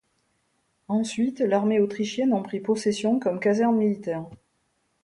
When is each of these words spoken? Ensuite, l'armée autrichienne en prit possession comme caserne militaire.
Ensuite, 0.87 1.41
l'armée 1.41 1.79
autrichienne 1.79 2.33
en 2.33 2.41
prit 2.41 2.59
possession 2.59 3.19
comme 3.19 3.39
caserne 3.39 3.77
militaire. 3.77 4.25